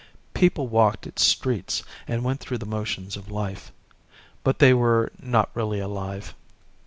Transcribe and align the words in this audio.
People 0.33 0.67
walked 0.67 1.05
its 1.05 1.23
streets 1.23 1.83
and 2.07 2.23
went 2.23 2.39
through 2.39 2.57
the 2.57 2.65
motions 2.65 3.15
of 3.15 3.29
life. 3.29 3.71
But 4.43 4.57
they 4.57 4.73
were 4.73 5.11
not 5.21 5.51
really 5.53 5.79
alive. 5.79 6.33